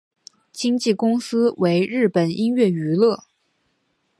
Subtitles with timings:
[0.51, 3.25] 经纪公司为日本音乐娱乐。